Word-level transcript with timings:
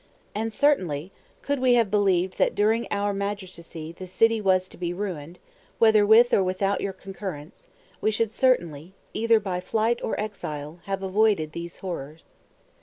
And 0.33 0.51
certainly, 0.51 1.11
could 1.43 1.59
we 1.59 1.75
have 1.75 1.91
believed 1.91 2.39
that 2.39 2.55
during 2.55 2.87
our 2.89 3.13
magistracy 3.13 3.91
the 3.91 4.07
city 4.07 4.41
was 4.41 4.67
to 4.69 4.75
be 4.79 4.95
ruined, 4.95 5.37
whether 5.77 6.07
with 6.07 6.33
or 6.33 6.43
without 6.43 6.81
your 6.81 6.91
concurrence, 6.91 7.67
we 8.01 8.09
should 8.09 8.31
certainly, 8.31 8.95
either 9.13 9.39
by 9.39 9.61
flight 9.61 9.99
or 10.03 10.19
exile, 10.19 10.79
have 10.85 11.03
avoided 11.03 11.51
these 11.51 11.77
horrors. 11.85 12.31